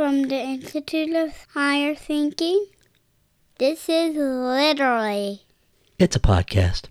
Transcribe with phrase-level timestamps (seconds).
[0.00, 2.68] from the Institute of Higher Thinking.
[3.58, 5.42] This is literally.
[5.98, 6.86] It's a podcast.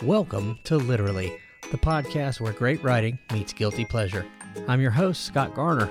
[0.00, 1.36] Welcome to Literally,
[1.72, 4.24] the podcast where great writing meets guilty pleasure.
[4.68, 5.90] I'm your host, Scott Garner.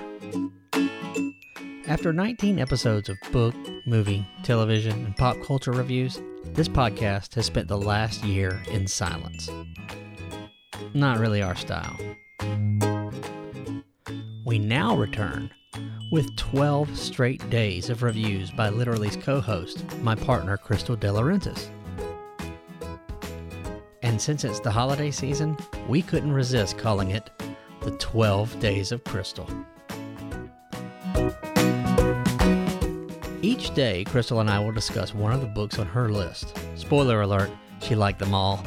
[1.88, 3.54] After 19 episodes of book,
[3.86, 9.48] movie, television, and pop culture reviews, this podcast has spent the last year in silence.
[10.94, 11.96] Not really our style.
[14.44, 15.48] We now return
[16.10, 21.70] with 12 straight days of reviews by Literally's co host, my partner, Crystal De Laurentiis.
[24.02, 25.56] And since it's the holiday season,
[25.88, 27.30] we couldn't resist calling it
[27.82, 29.48] the 12 Days of Crystal.
[33.76, 36.56] Day, Crystal and I will discuss one of the books on her list.
[36.76, 37.50] Spoiler alert,
[37.82, 38.64] she liked them all.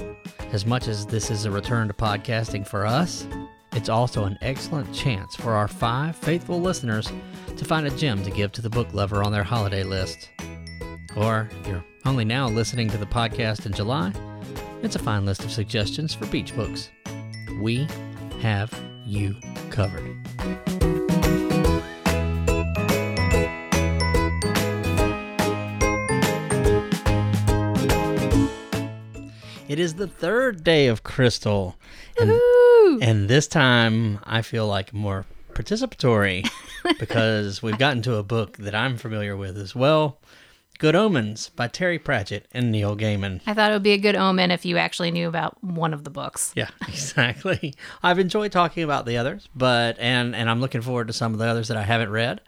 [0.51, 3.27] As much as this is a return to podcasting for us,
[3.73, 7.11] it's also an excellent chance for our five faithful listeners
[7.57, 10.29] to find a gem to give to the book lover on their holiday list.
[11.15, 14.13] Or, if you're only now listening to the podcast in July,
[14.83, 16.91] it's a fine list of suggestions for beach books.
[17.59, 17.87] We
[18.41, 18.71] have
[19.07, 19.35] you
[19.71, 20.68] covered.
[29.79, 31.77] It is the third day of Crystal.
[32.19, 32.31] And,
[33.01, 36.45] and this time I feel like more participatory
[36.99, 40.19] because we've gotten to a book that I'm familiar with as well.
[40.79, 43.39] Good Omens by Terry Pratchett and Neil Gaiman.
[43.47, 46.03] I thought it would be a good omen if you actually knew about one of
[46.03, 46.51] the books.
[46.57, 47.73] Yeah, exactly.
[48.03, 51.39] I've enjoyed talking about the others, but and and I'm looking forward to some of
[51.39, 52.41] the others that I haven't read.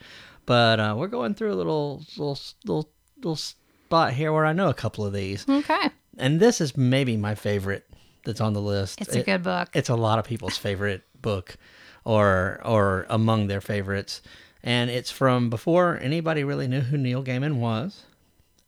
[0.46, 4.68] But uh, we're going through a little little little little spot here where I know
[4.68, 5.92] a couple of these, Okay.
[6.18, 7.86] And this is maybe my favorite
[8.24, 9.02] that's on the list.
[9.02, 9.70] It's a It- good book.
[9.74, 11.58] It's a lot of people's favorite book,
[12.06, 14.22] or or among their favorites,
[14.64, 18.04] and it's from before anybody really knew who Neil Gaiman was,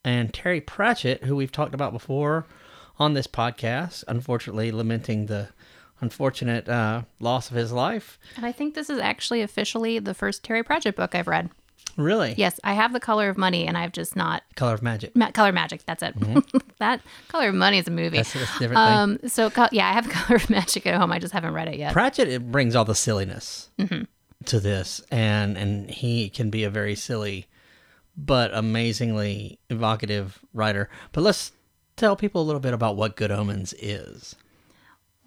[0.03, 2.45] and Terry Pratchett, who we've talked about before
[2.99, 5.49] on this podcast, unfortunately lamenting the
[6.01, 8.19] unfortunate uh, loss of his life.
[8.35, 11.49] And I think this is actually officially the first Terry Pratchett book I've read.
[11.95, 14.41] Really, Yes, I have The Color of Money, and I've just not.
[14.55, 15.15] Color of Magic.
[15.15, 16.15] Ma- Color Magic, that's it.
[16.79, 18.17] that Color of Money is a movie.
[18.17, 18.17] Mm-hmm.
[18.17, 19.23] That's, that's a different thing.
[19.25, 21.11] um, so, co- yeah, I have Color of Magic at home.
[21.11, 21.93] I just haven't read it yet.
[21.93, 24.03] Pratchett it brings all the silliness Mm-hmm.
[24.45, 27.45] to this, and and he can be a very silly,
[28.17, 30.89] but amazingly evocative writer.
[31.11, 31.51] But let's
[31.95, 34.35] tell people a little bit about what Good Omens is.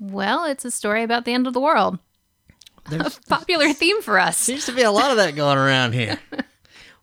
[0.01, 1.99] Well, it's a story about the end of the world.
[2.91, 4.37] There's Popular theme for us.
[4.37, 6.19] seems to be a lot of that going around here.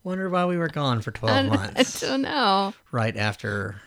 [0.04, 2.74] Wonder why we were gone for twelve I months, don't know.
[2.92, 3.82] right after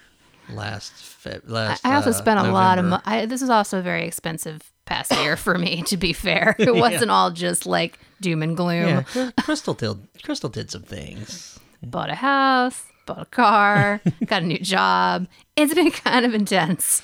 [0.50, 1.84] last Fe- last.
[1.84, 2.84] I also uh, spent a lot of.
[2.86, 3.02] November.
[3.06, 5.82] Mo- I, this is also a very expensive past year for me.
[5.82, 9.04] To be fair, it wasn't all just like doom and gloom.
[9.14, 9.98] Yeah, Crystal did.
[10.22, 11.58] Crystal did some things.
[11.82, 15.28] Bought a house, bought a car, got a new job.
[15.54, 17.02] It's been kind of intense.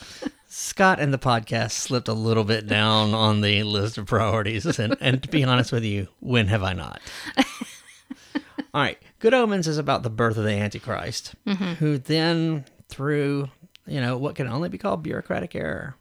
[0.48, 4.78] Scott and the podcast slipped a little bit down on the list of priorities.
[4.78, 7.00] And, and to be honest with you, when have I not?
[8.74, 8.98] All right.
[9.18, 11.34] Good Omens is about the birth of the Antichrist,
[11.78, 13.48] who then, through,
[13.86, 15.94] you know, what can only be called bureaucratic error,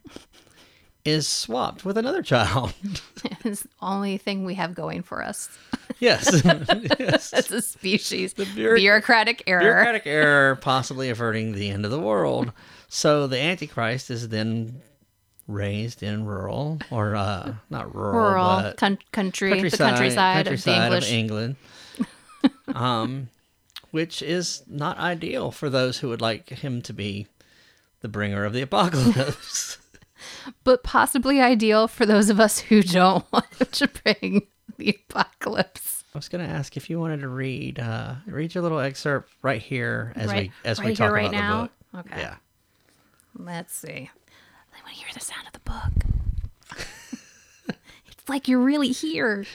[1.04, 2.72] is swapped with another child.
[3.44, 5.48] It's the only thing we have going for us
[5.98, 6.42] yes.
[6.98, 7.32] yes.
[7.32, 8.34] as a species.
[8.34, 9.60] bureauc- bureaucratic error.
[9.60, 12.52] Bureaucratic error, possibly averting the end of the world.
[12.88, 14.80] So the Antichrist is then
[15.48, 20.70] raised in rural, or uh, not rural, Rural but coun- country, the countryside, of the
[20.70, 21.10] countryside English.
[21.12, 21.56] England,
[22.68, 23.28] um,
[23.90, 27.26] which is not ideal for those who would like him to be
[28.00, 29.78] the bringer of the apocalypse.
[30.64, 34.46] but possibly ideal for those of us who don't want to bring
[34.78, 36.04] the apocalypse.
[36.14, 39.32] I was going to ask if you wanted to read uh, read your little excerpt
[39.40, 41.62] right here as Right- we as we talk right about now?
[41.62, 41.68] the
[41.98, 42.06] book.
[42.12, 42.20] Okay.
[42.20, 42.36] Yeah.
[43.38, 43.88] Let's see.
[43.88, 46.76] I want to hear the sound of the book.
[48.08, 49.46] it's like you're really here.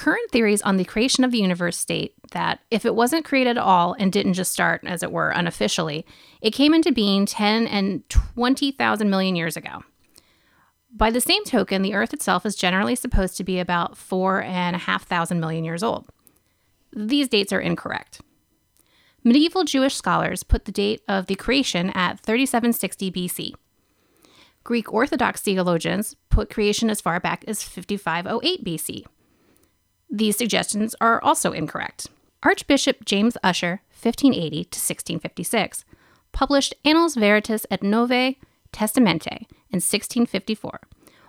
[0.00, 3.62] Current theories on the creation of the universe state that if it wasn't created at
[3.62, 6.06] all and didn't just start, as it were, unofficially,
[6.40, 9.84] it came into being 10 and 20,000 million years ago.
[10.90, 14.74] By the same token, the Earth itself is generally supposed to be about four and
[14.74, 16.08] a half thousand million years old.
[16.96, 18.22] These dates are incorrect.
[19.22, 23.52] Medieval Jewish scholars put the date of the creation at 3760 BC.
[24.64, 29.04] Greek Orthodox theologians put creation as far back as 5508 BC.
[30.10, 32.08] These suggestions are also incorrect.
[32.42, 35.84] Archbishop James Usher, 1580 to 1656,
[36.32, 38.40] published Annales Veteris et Novi
[38.72, 40.80] Testamenti in 1654,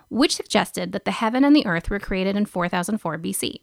[0.08, 3.60] which suggested that the heaven and the earth were created in 4004 BC.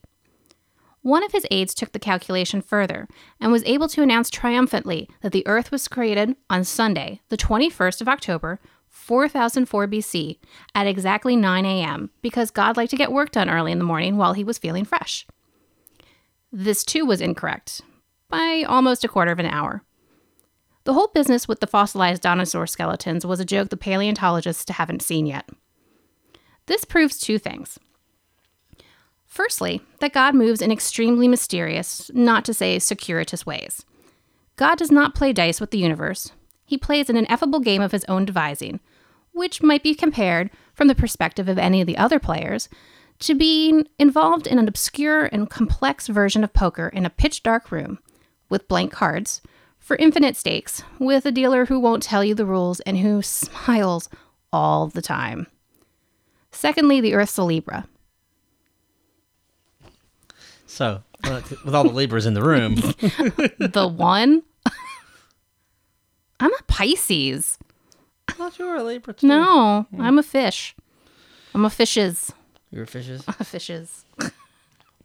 [1.01, 3.07] One of his aides took the calculation further
[3.39, 8.01] and was able to announce triumphantly that the earth was created on Sunday, the 21st
[8.01, 8.60] of October,
[9.09, 10.38] 4004 BC,
[10.75, 14.17] at exactly 9 a.m., because God liked to get work done early in the morning
[14.17, 15.25] while he was feeling fresh.
[16.51, 17.81] This too was incorrect
[18.29, 19.81] by almost a quarter of an hour.
[20.83, 25.25] The whole business with the fossilized dinosaur skeletons was a joke the paleontologists haven't seen
[25.25, 25.50] yet.
[26.67, 27.79] This proves two things.
[29.25, 33.83] Firstly, that God moves in extremely mysterious, not to say circuitous ways.
[34.55, 36.31] God does not play dice with the universe.
[36.63, 38.79] He plays an ineffable game of his own devising,
[39.33, 42.69] which might be compared, from the perspective of any of the other players,
[43.19, 47.71] to being involved in an obscure and complex version of poker in a pitch dark
[47.71, 47.99] room,
[48.49, 49.41] with blank cards,
[49.77, 54.09] for infinite stakes, with a dealer who won't tell you the rules and who smiles
[54.51, 55.47] all the time.
[56.51, 57.87] Secondly, the Earth's a Libra.
[60.65, 62.75] So, with all the Libras in the room,
[63.59, 64.43] the one?
[66.39, 67.57] I'm a Pisces.
[68.29, 69.27] I thought you were a Libra too.
[69.27, 70.75] No, I'm a fish.
[71.53, 72.31] I'm a fishes.
[72.71, 73.23] You're fishes.
[73.27, 74.05] A fishes.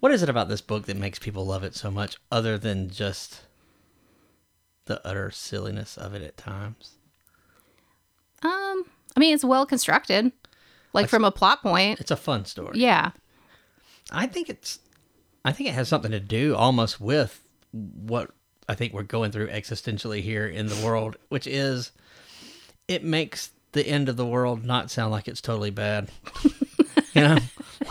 [0.00, 2.90] What is it about this book that makes people love it so much, other than
[2.90, 3.40] just
[4.84, 6.96] the utter silliness of it at times?
[8.42, 8.84] Um,
[9.16, 10.30] I mean, it's well constructed,
[10.92, 12.00] like from a plot point.
[12.00, 12.78] It's a fun story.
[12.78, 13.12] Yeah.
[14.10, 14.80] I think it's
[15.46, 17.40] I think it has something to do almost with
[17.72, 18.30] what
[18.68, 21.92] I think we're going through existentially here in the world, which is
[22.88, 26.10] it makes the end of the world not sound like it's totally bad.
[27.14, 27.38] you know,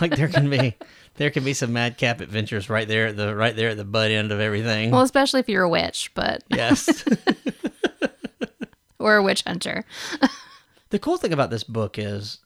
[0.02, 0.76] like there can be
[1.16, 4.12] there can be some madcap adventures right there at the right there at the butt
[4.12, 4.92] end of everything.
[4.92, 7.04] Well, especially if you're a witch, but yes.
[9.00, 9.86] or a witch hunter.
[10.90, 12.40] the cool thing about this book is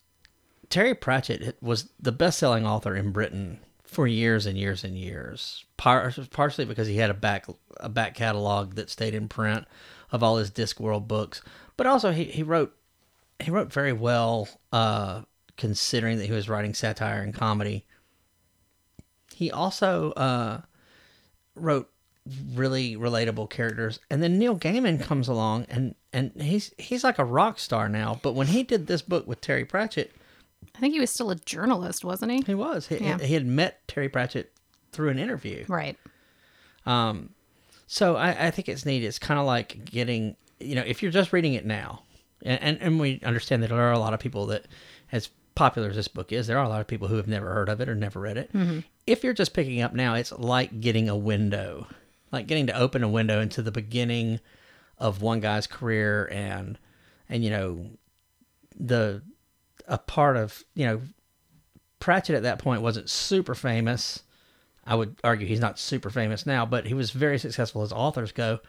[0.68, 5.64] Terry Pratchett was the best-selling author in Britain for years and years and years.
[5.76, 7.46] Par- partially because he had a back
[7.78, 9.66] a back catalog that stayed in print
[10.10, 11.42] of all his Discworld books,
[11.78, 12.74] but also he, he wrote
[13.40, 15.22] he wrote very well uh,
[15.56, 17.86] considering that he was writing satire and comedy.
[19.34, 20.60] He also uh,
[21.54, 21.88] wrote
[22.54, 27.24] really relatable characters, and then Neil Gaiman comes along and and he's he's like a
[27.24, 28.18] rock star now.
[28.22, 30.12] But when he did this book with Terry Pratchett,
[30.74, 32.42] I think he was still a journalist, wasn't he?
[32.44, 33.18] he was he, Yeah.
[33.18, 34.52] he had met Terry Pratchett
[34.92, 35.64] through an interview.
[35.68, 35.96] Right.
[36.86, 37.30] Um,
[37.86, 39.04] so I, I think it's neat.
[39.04, 42.02] It's kind of like getting, you know, if you're just reading it now,
[42.42, 44.66] and, and, and we understand that there are a lot of people that,
[45.12, 47.52] as popular as this book is, there are a lot of people who have never
[47.52, 48.52] heard of it or never read it.
[48.52, 48.80] Mm-hmm.
[49.06, 51.86] If you're just picking up now, it's like getting a window,
[52.30, 54.40] like getting to open a window into the beginning
[54.98, 56.78] of one guy's career and,
[57.28, 57.86] and, you know,
[58.78, 59.22] the,
[59.86, 61.00] a part of, you know,
[61.98, 64.22] Pratchett at that point wasn't super famous.
[64.86, 68.30] I would argue he's not super famous now, but he was very successful as authors
[68.30, 68.60] go.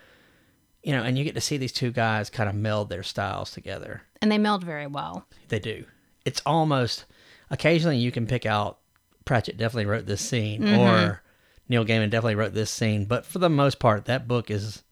[0.83, 3.51] You know, and you get to see these two guys kind of meld their styles
[3.51, 4.03] together.
[4.21, 5.25] And they meld very well.
[5.49, 5.83] They do.
[6.25, 7.05] It's almost
[7.49, 8.77] occasionally you can pick out
[9.25, 11.21] Pratchett definitely wrote this scene or
[11.67, 14.83] Neil Gaiman definitely wrote this scene, but for the most part, that book is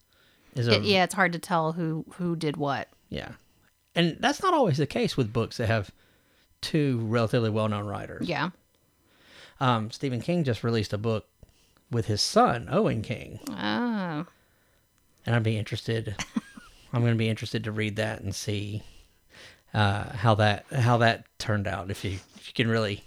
[0.55, 2.87] is a It- yeah, it's hard to tell who who did what.
[3.09, 3.31] yeah,
[3.95, 5.91] and that's not always the case with books that have
[6.61, 8.27] two relatively well known writers.
[8.27, 8.49] Yeah.
[9.59, 11.27] Um, Stephen King just released a book
[11.91, 13.39] with his son Owen King.
[13.49, 14.25] Oh.
[15.27, 16.15] And I'd be interested.
[16.93, 18.81] I'm going to be interested to read that and see
[19.73, 21.91] uh, how that how that turned out.
[21.91, 23.03] If you if you can really,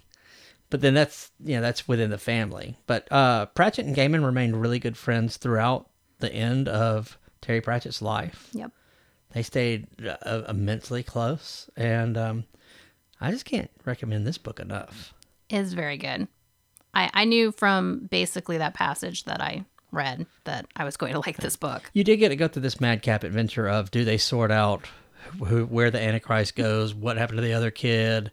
[0.68, 2.76] but then that's you know that's within the family.
[2.86, 8.02] But uh, Pratchett and Gaiman remained really good friends throughout the end of Terry Pratchett's
[8.02, 8.48] life.
[8.52, 8.70] Yep.
[9.32, 12.44] They stayed uh, immensely close, and um,
[13.20, 15.14] I just can't recommend this book enough.
[15.48, 16.28] It's very good.
[16.92, 21.18] I I knew from basically that passage that I read that I was going to
[21.20, 21.90] like this book.
[21.92, 24.87] You did get to go through this madcap adventure of do they sort out
[25.47, 28.30] who, where the Antichrist goes, what happened to the other kid.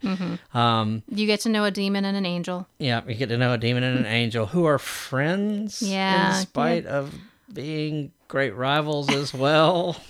[0.54, 2.68] Um, You get to know a demon and an angel.
[2.80, 6.42] yeah, you get to know a demon and an angel who are friends Yeah, in
[6.46, 7.14] spite of
[7.54, 9.98] being great rivals as well.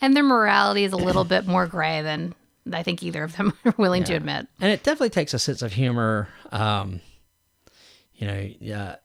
[0.00, 2.34] And their morality is a little bit more gray than
[2.72, 4.46] I think either of them are willing to admit.
[4.60, 6.28] and it definitely takes a sense of humor.
[6.50, 7.00] Um,
[8.14, 8.96] you know, yeah,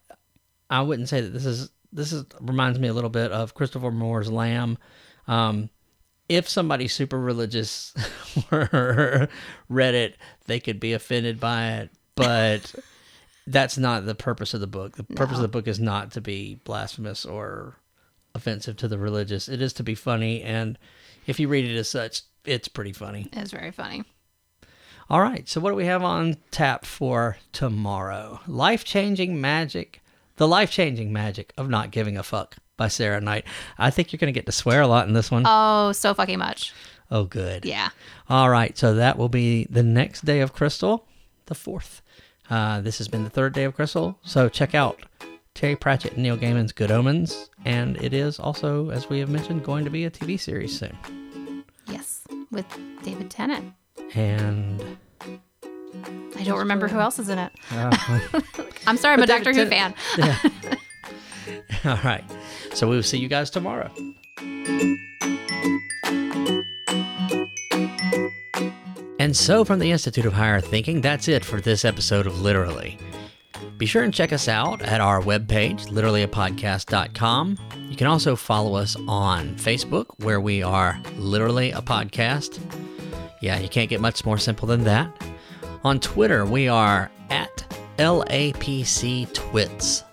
[0.69, 3.91] I wouldn't say that this is this is reminds me a little bit of Christopher
[3.91, 4.77] Moore's Lamb.
[5.27, 5.69] Um,
[6.29, 7.93] if somebody super religious
[8.51, 9.27] were
[9.67, 12.73] read it, they could be offended by it, but
[13.47, 14.95] that's not the purpose of the book.
[14.95, 17.75] The purpose of the book is not to be blasphemous or
[18.35, 19.49] offensive to the religious.
[19.49, 20.77] It is to be funny, and
[21.25, 23.27] if you read it as such, it's pretty funny.
[23.33, 24.03] It's very funny.
[25.09, 28.41] All right, so what do we have on tap for tomorrow?
[28.45, 30.01] Life changing magic,
[30.37, 33.45] the life changing magic of not giving a fuck by Sarah Knight.
[33.77, 35.43] I think you're going to get to swear a lot in this one.
[35.45, 36.73] Oh, so fucking much.
[37.11, 37.65] oh, good.
[37.65, 37.89] Yeah.
[38.29, 41.05] All right, so that will be the next day of Crystal,
[41.47, 42.01] the fourth.
[42.49, 44.99] Uh, this has been the third day of Crystal, so check out
[45.53, 49.63] Terry Pratchett and Neil Gaiman's Good Omens, and it is also, as we have mentioned,
[49.65, 50.95] going to be a TV series soon.
[51.87, 52.21] Yes.
[52.51, 52.65] With
[53.03, 53.73] David Tennant.
[54.13, 54.97] And
[56.35, 57.51] I don't remember who else is in it.
[57.71, 57.95] uh,
[58.87, 59.93] I'm sorry, I'm a Doctor Who fan.
[60.17, 60.37] yeah.
[61.85, 62.23] All right,
[62.73, 63.89] so we will see you guys tomorrow.
[69.19, 72.97] And so, from the Institute of Higher Thinking, that's it for this episode of Literally.
[73.77, 77.57] Be sure and check us out at our webpage, literallyapodcast.com.
[77.89, 82.59] You can also follow us on Facebook, where we are Literally a Podcast.
[83.41, 85.11] Yeah, you can't get much more simple than that.
[85.87, 87.65] On Twitter, we are at
[87.97, 90.03] LAPC Twits.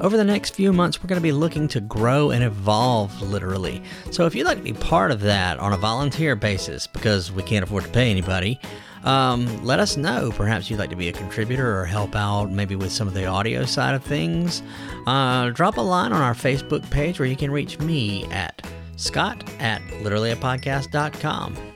[0.00, 3.82] Over the next few months, we're going to be looking to grow and evolve literally.
[4.12, 7.42] So if you'd like to be part of that on a volunteer basis, because we
[7.42, 8.60] can't afford to pay anybody,
[9.02, 10.30] um, let us know.
[10.30, 13.26] Perhaps you'd like to be a contributor or help out maybe with some of the
[13.26, 14.62] audio side of things.
[15.08, 19.42] Uh, drop a line on our Facebook page where you can reach me at scott
[19.58, 21.69] at literallyapodcast.com.